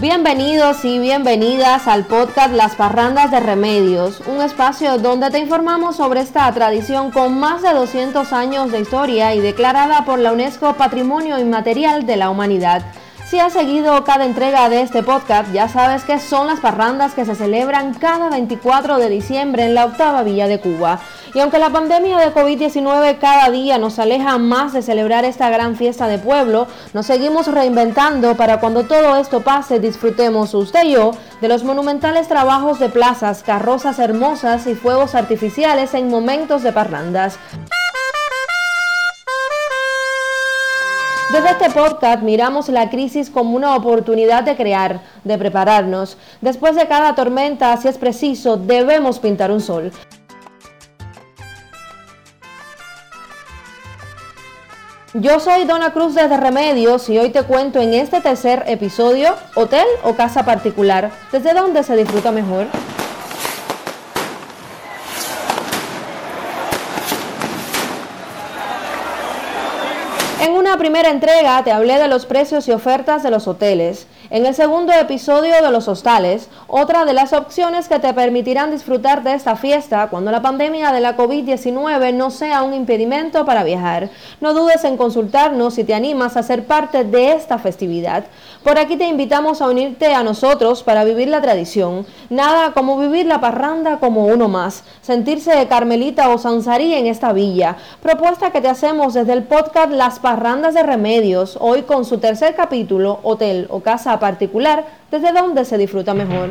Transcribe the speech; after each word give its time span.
Bienvenidos 0.00 0.82
y 0.86 0.98
bienvenidas 0.98 1.86
al 1.86 2.06
podcast 2.06 2.54
Las 2.54 2.74
Parrandas 2.74 3.30
de 3.30 3.38
Remedios, 3.38 4.22
un 4.26 4.40
espacio 4.40 4.96
donde 4.96 5.28
te 5.30 5.40
informamos 5.40 5.96
sobre 5.96 6.20
esta 6.22 6.50
tradición 6.52 7.10
con 7.10 7.38
más 7.38 7.60
de 7.60 7.74
200 7.74 8.32
años 8.32 8.72
de 8.72 8.80
historia 8.80 9.34
y 9.34 9.40
declarada 9.40 10.06
por 10.06 10.18
la 10.18 10.32
UNESCO 10.32 10.72
Patrimonio 10.72 11.38
Inmaterial 11.38 12.06
de 12.06 12.16
la 12.16 12.30
Humanidad. 12.30 12.82
Si 13.26 13.38
has 13.38 13.52
seguido 13.52 14.02
cada 14.04 14.24
entrega 14.24 14.70
de 14.70 14.80
este 14.80 15.02
podcast, 15.02 15.52
ya 15.52 15.68
sabes 15.68 16.02
que 16.04 16.18
son 16.18 16.46
las 16.46 16.60
parrandas 16.60 17.12
que 17.12 17.26
se 17.26 17.34
celebran 17.34 17.92
cada 17.92 18.30
24 18.30 18.96
de 18.96 19.10
diciembre 19.10 19.66
en 19.66 19.74
la 19.74 19.84
octava 19.84 20.22
villa 20.22 20.48
de 20.48 20.60
Cuba. 20.60 20.98
Y 21.32 21.38
aunque 21.38 21.58
la 21.58 21.70
pandemia 21.70 22.18
de 22.18 22.34
COVID-19 22.34 23.18
cada 23.18 23.50
día 23.50 23.78
nos 23.78 24.00
aleja 24.00 24.36
más 24.38 24.72
de 24.72 24.82
celebrar 24.82 25.24
esta 25.24 25.48
gran 25.48 25.76
fiesta 25.76 26.08
de 26.08 26.18
pueblo, 26.18 26.66
nos 26.92 27.06
seguimos 27.06 27.46
reinventando 27.46 28.34
para 28.34 28.58
cuando 28.58 28.84
todo 28.84 29.16
esto 29.16 29.40
pase 29.40 29.78
disfrutemos 29.78 30.54
usted 30.54 30.84
y 30.84 30.92
yo 30.92 31.12
de 31.40 31.48
los 31.48 31.62
monumentales 31.62 32.26
trabajos 32.26 32.80
de 32.80 32.88
plazas, 32.88 33.44
carrozas 33.44 34.00
hermosas 34.00 34.66
y 34.66 34.74
fuegos 34.74 35.14
artificiales 35.14 35.94
en 35.94 36.08
momentos 36.08 36.64
de 36.64 36.72
parrandas. 36.72 37.38
Desde 41.32 41.50
este 41.50 41.70
podcast 41.70 42.24
miramos 42.24 42.68
la 42.68 42.90
crisis 42.90 43.30
como 43.30 43.54
una 43.54 43.76
oportunidad 43.76 44.42
de 44.42 44.56
crear, 44.56 45.00
de 45.22 45.38
prepararnos. 45.38 46.16
Después 46.40 46.74
de 46.74 46.88
cada 46.88 47.14
tormenta, 47.14 47.76
si 47.76 47.86
es 47.86 47.98
preciso, 47.98 48.56
debemos 48.56 49.20
pintar 49.20 49.52
un 49.52 49.60
sol. 49.60 49.92
Yo 55.14 55.40
soy 55.40 55.64
Dona 55.64 55.92
Cruz 55.92 56.14
desde 56.14 56.36
Remedios 56.36 57.08
y 57.08 57.18
hoy 57.18 57.30
te 57.30 57.42
cuento 57.42 57.80
en 57.80 57.94
este 57.94 58.20
tercer 58.20 58.62
episodio, 58.68 59.34
hotel 59.56 59.84
o 60.04 60.14
casa 60.14 60.44
particular, 60.44 61.10
desde 61.32 61.52
dónde 61.52 61.82
se 61.82 61.96
disfruta 61.96 62.30
mejor. 62.30 62.66
En 70.42 70.52
una 70.52 70.78
primera 70.78 71.10
entrega 71.10 71.60
te 71.64 71.72
hablé 71.72 71.98
de 71.98 72.06
los 72.06 72.24
precios 72.24 72.68
y 72.68 72.70
ofertas 72.70 73.24
de 73.24 73.32
los 73.32 73.48
hoteles. 73.48 74.06
En 74.32 74.46
el 74.46 74.54
segundo 74.54 74.92
episodio 74.92 75.60
de 75.60 75.72
los 75.72 75.88
hostales, 75.88 76.48
otra 76.68 77.04
de 77.04 77.12
las 77.14 77.32
opciones 77.32 77.88
que 77.88 77.98
te 77.98 78.14
permitirán 78.14 78.70
disfrutar 78.70 79.24
de 79.24 79.34
esta 79.34 79.56
fiesta 79.56 80.06
cuando 80.08 80.30
la 80.30 80.40
pandemia 80.40 80.92
de 80.92 81.00
la 81.00 81.16
COVID-19 81.16 82.14
no 82.14 82.30
sea 82.30 82.62
un 82.62 82.72
impedimento 82.72 83.44
para 83.44 83.64
viajar. 83.64 84.08
No 84.40 84.54
dudes 84.54 84.84
en 84.84 84.96
consultarnos 84.96 85.74
si 85.74 85.82
te 85.82 85.94
animas 85.94 86.36
a 86.36 86.44
ser 86.44 86.64
parte 86.64 87.02
de 87.02 87.32
esta 87.32 87.58
festividad. 87.58 88.22
Por 88.62 88.78
aquí 88.78 88.96
te 88.96 89.08
invitamos 89.08 89.60
a 89.60 89.68
unirte 89.68 90.14
a 90.14 90.22
nosotros 90.22 90.84
para 90.84 91.02
vivir 91.02 91.26
la 91.26 91.40
tradición. 91.40 92.06
Nada 92.28 92.72
como 92.72 92.98
vivir 92.98 93.26
la 93.26 93.40
parranda 93.40 93.98
como 93.98 94.26
uno 94.26 94.46
más, 94.46 94.84
sentirse 95.02 95.56
de 95.56 95.66
Carmelita 95.66 96.28
o 96.28 96.38
Sansarí 96.38 96.94
en 96.94 97.08
esta 97.08 97.32
villa. 97.32 97.78
Propuesta 98.00 98.52
que 98.52 98.60
te 98.60 98.68
hacemos 98.68 99.14
desde 99.14 99.32
el 99.32 99.42
podcast 99.42 99.90
Las 99.90 100.20
Parrandas 100.20 100.74
de 100.74 100.84
Remedios, 100.84 101.58
hoy 101.60 101.82
con 101.82 102.04
su 102.04 102.18
tercer 102.18 102.54
capítulo, 102.54 103.18
Hotel 103.24 103.66
o 103.70 103.80
Casa 103.80 104.19
particular 104.20 104.84
desde 105.10 105.32
donde 105.32 105.64
se 105.64 105.78
disfruta 105.78 106.14
mejor. 106.14 106.50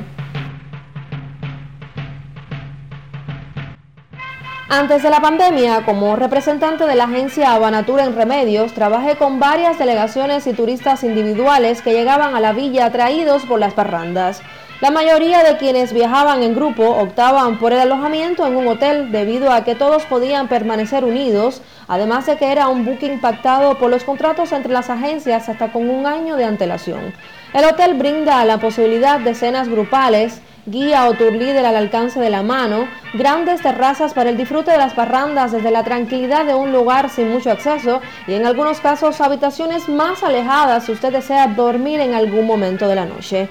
Antes 4.72 5.02
de 5.02 5.10
la 5.10 5.20
pandemia, 5.20 5.84
como 5.84 6.16
representante 6.16 6.86
de 6.86 6.94
la 6.94 7.06
agencia 7.06 7.54
Habanatura 7.54 8.04
en 8.04 8.16
Remedios, 8.16 8.74
trabajé 8.74 9.16
con 9.16 9.40
varias 9.40 9.80
delegaciones 9.80 10.46
y 10.46 10.54
turistas 10.54 11.04
individuales 11.04 11.82
que 11.82 11.94
llegaban 11.94 12.36
a 12.36 12.40
la 12.40 12.54
villa 12.54 12.86
atraídos 12.86 13.46
por 13.46 13.60
las 13.60 13.74
parrandas. 13.74 14.44
La 14.82 14.92
mayoría 14.92 15.44
de 15.44 15.58
quienes 15.58 15.92
viajaban 15.92 16.42
en 16.42 16.56
grupo 16.56 16.86
optaban 16.86 17.60
por 17.60 17.74
el 17.74 17.82
alojamiento 17.82 18.48
en 18.48 18.56
un 18.56 18.66
hotel 18.66 19.12
debido 19.12 19.52
a 19.52 19.66
que 19.66 19.76
todos 19.76 20.06
podían 20.06 20.48
permanecer 20.48 21.04
unidos, 21.04 21.62
además 21.90 22.28
de 22.28 22.38
que 22.38 22.50
era 22.50 22.70
un 22.70 22.86
booking 22.86 23.20
pactado 23.20 23.78
por 23.78 23.90
los 23.92 24.06
contratos 24.06 24.54
entre 24.54 24.72
las 24.72 24.90
agencias 24.90 25.50
hasta 25.50 25.74
con 25.74 25.90
un 25.90 26.06
año 26.06 26.38
de 26.38 26.46
antelación. 26.46 27.14
El 27.54 27.66
hotel 27.66 27.96
brinda 27.96 28.46
la 28.46 28.60
posibilidad 28.60 29.20
de 29.20 29.36
cenas 29.36 29.68
grupales, 29.68 30.42
guía 30.66 31.10
o 31.10 31.14
tour 31.14 31.34
líder 31.34 31.66
al 31.66 31.76
alcance 31.76 32.22
de 32.22 32.30
la 32.30 32.42
mano, 32.42 32.88
grandes 33.14 33.62
terrazas 33.62 34.14
para 34.14 34.30
el 34.30 34.38
disfrute 34.38 34.72
de 34.72 34.78
las 34.78 34.94
parrandas 34.94 35.52
desde 35.52 35.72
la 35.72 35.84
tranquilidad 35.84 36.46
de 36.46 36.56
un 36.56 36.72
lugar 36.72 37.10
sin 37.10 37.30
mucho 37.30 37.52
acceso 37.52 38.00
y 38.28 38.34
en 38.34 38.46
algunos 38.46 38.80
casos 38.80 39.20
habitaciones 39.20 39.90
más 39.90 40.24
alejadas 40.24 40.86
si 40.86 40.94
usted 40.94 41.12
desea 41.12 41.48
dormir 41.48 42.00
en 42.00 42.14
algún 42.14 42.48
momento 42.48 42.88
de 42.88 42.96
la 42.96 43.06
noche. 43.06 43.50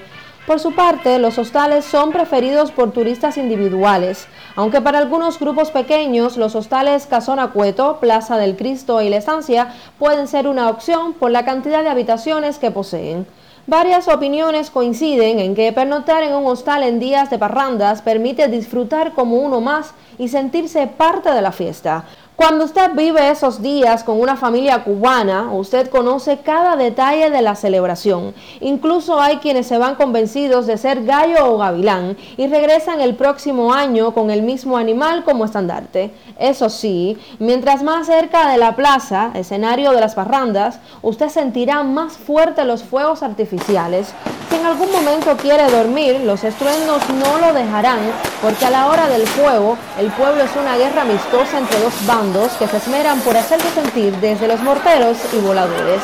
Por 0.49 0.59
su 0.59 0.71
parte, 0.71 1.19
los 1.19 1.37
hostales 1.37 1.85
son 1.85 2.11
preferidos 2.11 2.71
por 2.71 2.89
turistas 2.89 3.37
individuales, 3.37 4.25
aunque 4.55 4.81
para 4.81 4.97
algunos 4.97 5.37
grupos 5.37 5.69
pequeños 5.69 6.37
los 6.37 6.55
hostales 6.55 7.05
Casona 7.05 7.51
Cueto, 7.51 7.99
Plaza 7.99 8.35
del 8.35 8.57
Cristo 8.57 8.99
y 9.03 9.09
La 9.09 9.17
Estancia 9.17 9.75
pueden 9.99 10.27
ser 10.27 10.47
una 10.47 10.69
opción 10.69 11.13
por 11.13 11.29
la 11.29 11.45
cantidad 11.45 11.83
de 11.83 11.89
habitaciones 11.89 12.57
que 12.57 12.71
poseen. 12.71 13.27
Varias 13.67 14.07
opiniones 14.07 14.71
coinciden 14.71 15.37
en 15.37 15.53
que 15.53 15.71
pernoctar 15.71 16.23
en 16.23 16.33
un 16.33 16.47
hostal 16.47 16.81
en 16.81 16.99
días 16.99 17.29
de 17.29 17.37
parrandas 17.37 18.01
permite 18.01 18.47
disfrutar 18.47 19.13
como 19.13 19.35
uno 19.35 19.61
más 19.61 19.93
y 20.17 20.29
sentirse 20.29 20.87
parte 20.87 21.31
de 21.31 21.43
la 21.43 21.51
fiesta. 21.51 22.05
Cuando 22.39 22.63
usted 22.63 22.91
vive 22.93 23.31
esos 23.31 23.61
días 23.61 24.05
con 24.05 24.17
una 24.17 24.37
familia 24.37 24.85
cubana, 24.85 25.51
usted 25.51 25.89
conoce 25.89 26.37
cada 26.37 26.77
detalle 26.77 27.29
de 27.29 27.41
la 27.41 27.53
celebración. 27.53 28.33
Incluso 28.61 29.19
hay 29.19 29.39
quienes 29.39 29.67
se 29.67 29.77
van 29.77 29.95
convencidos 29.95 30.65
de 30.65 30.77
ser 30.77 31.03
gallo 31.03 31.51
o 31.51 31.57
gavilán 31.57 32.15
y 32.37 32.47
regresan 32.47 33.01
el 33.01 33.15
próximo 33.15 33.73
año 33.73 34.13
con 34.13 34.31
el 34.31 34.41
mismo 34.41 34.77
animal 34.77 35.25
como 35.25 35.43
estandarte. 35.43 36.13
Eso 36.39 36.69
sí, 36.69 37.17
mientras 37.39 37.83
más 37.83 38.07
cerca 38.07 38.49
de 38.49 38.57
la 38.57 38.77
plaza, 38.77 39.31
escenario 39.33 39.91
de 39.91 39.99
las 39.99 40.15
parrandas, 40.15 40.79
usted 41.01 41.27
sentirá 41.27 41.83
más 41.83 42.13
fuerte 42.13 42.63
los 42.63 42.83
fuegos 42.83 43.21
artificiales. 43.21 44.13
Si 44.49 44.55
en 44.55 44.65
algún 44.65 44.91
momento 44.93 45.35
quiere 45.35 45.69
dormir, 45.69 46.21
los 46.21 46.45
estruendos 46.45 47.01
no 47.09 47.37
lo 47.45 47.53
dejarán, 47.53 47.99
porque 48.41 48.65
a 48.65 48.69
la 48.69 48.87
hora 48.87 49.09
del 49.09 49.27
fuego, 49.27 49.77
el 49.99 50.07
pueblo 50.11 50.41
es 50.43 50.55
una 50.55 50.77
guerra 50.77 51.01
amistosa 51.01 51.59
entre 51.59 51.81
dos 51.81 51.93
bandos 52.29 52.51
que 52.53 52.67
se 52.67 52.77
esmeran 52.77 53.19
por 53.21 53.35
hacerse 53.35 53.69
sentir 53.71 54.15
desde 54.17 54.47
los 54.47 54.61
morteros 54.61 55.17
y 55.33 55.37
voladores. 55.37 56.01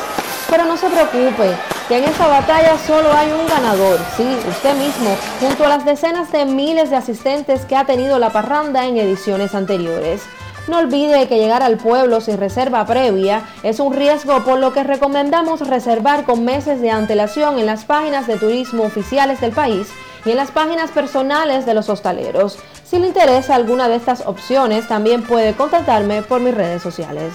Pero 0.50 0.64
no 0.64 0.76
se 0.76 0.88
preocupe, 0.88 1.54
que 1.88 1.98
en 1.98 2.04
esta 2.04 2.26
batalla 2.26 2.76
solo 2.86 3.12
hay 3.12 3.30
un 3.32 3.46
ganador, 3.46 3.98
sí, 4.16 4.26
usted 4.48 4.74
mismo, 4.74 5.16
junto 5.40 5.64
a 5.64 5.68
las 5.68 5.84
decenas 5.84 6.30
de 6.32 6.44
miles 6.44 6.90
de 6.90 6.96
asistentes 6.96 7.64
que 7.64 7.76
ha 7.76 7.84
tenido 7.84 8.18
la 8.18 8.30
parranda 8.30 8.86
en 8.86 8.96
ediciones 8.96 9.54
anteriores. 9.54 10.22
No 10.68 10.78
olvide 10.78 11.28
que 11.28 11.38
llegar 11.38 11.62
al 11.62 11.76
pueblo 11.76 12.20
sin 12.20 12.38
reserva 12.38 12.84
previa 12.86 13.42
es 13.62 13.78
un 13.78 13.92
riesgo 13.92 14.42
por 14.42 14.58
lo 14.58 14.72
que 14.72 14.82
recomendamos 14.82 15.60
reservar 15.68 16.24
con 16.24 16.44
meses 16.44 16.80
de 16.80 16.90
antelación 16.90 17.60
en 17.60 17.66
las 17.66 17.84
páginas 17.84 18.26
de 18.26 18.36
turismo 18.36 18.82
oficiales 18.82 19.40
del 19.40 19.52
país 19.52 19.88
y 20.26 20.30
en 20.32 20.36
las 20.36 20.50
páginas 20.50 20.90
personales 20.90 21.64
de 21.64 21.74
los 21.74 21.88
hostaleros. 21.88 22.58
Si 22.84 22.98
le 22.98 23.06
interesa 23.06 23.54
alguna 23.54 23.88
de 23.88 23.94
estas 23.94 24.26
opciones, 24.26 24.88
también 24.88 25.22
puede 25.22 25.54
contactarme 25.54 26.22
por 26.22 26.40
mis 26.40 26.54
redes 26.54 26.82
sociales. 26.82 27.32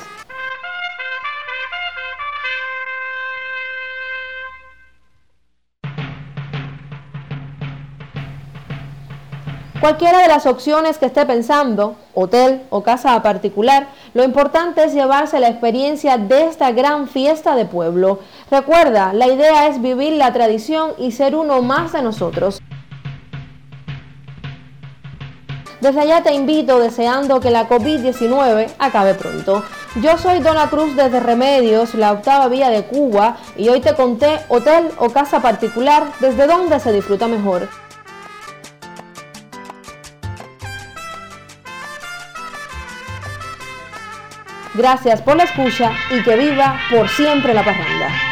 Cualquiera 9.79 10.19
de 10.19 10.27
las 10.27 10.45
opciones 10.45 10.99
que 10.99 11.07
esté 11.07 11.25
pensando, 11.25 11.95
hotel 12.13 12.61
o 12.69 12.83
casa 12.83 13.19
particular, 13.23 13.87
lo 14.13 14.23
importante 14.23 14.83
es 14.83 14.93
llevarse 14.93 15.39
la 15.39 15.47
experiencia 15.47 16.19
de 16.19 16.45
esta 16.45 16.71
gran 16.71 17.07
fiesta 17.07 17.55
de 17.55 17.65
pueblo. 17.65 18.19
Recuerda, 18.51 19.11
la 19.13 19.27
idea 19.27 19.67
es 19.67 19.81
vivir 19.81 20.13
la 20.13 20.33
tradición 20.33 20.91
y 20.99 21.13
ser 21.13 21.35
uno 21.35 21.63
más 21.63 21.93
de 21.93 22.03
nosotros. 22.03 22.61
Desde 25.81 25.99
allá 25.99 26.21
te 26.21 26.31
invito 26.31 26.79
deseando 26.79 27.39
que 27.39 27.49
la 27.49 27.67
COVID-19 27.67 28.69
acabe 28.77 29.15
pronto. 29.15 29.63
Yo 29.95 30.15
soy 30.19 30.39
Dona 30.39 30.69
Cruz 30.69 30.95
desde 30.95 31.19
Remedios, 31.19 31.95
la 31.95 32.11
octava 32.11 32.47
vía 32.49 32.69
de 32.69 32.83
Cuba, 32.83 33.37
y 33.57 33.67
hoy 33.67 33.81
te 33.81 33.95
conté 33.95 34.41
hotel 34.47 34.91
o 34.99 35.09
casa 35.09 35.41
particular 35.41 36.05
desde 36.19 36.45
donde 36.45 36.79
se 36.79 36.93
disfruta 36.93 37.27
mejor. 37.27 37.67
Gracias 44.75 45.19
por 45.23 45.35
la 45.35 45.45
escucha 45.45 45.93
y 46.11 46.21
que 46.21 46.35
viva 46.35 46.79
por 46.91 47.09
siempre 47.09 47.55
la 47.55 47.65
parranda. 47.65 48.30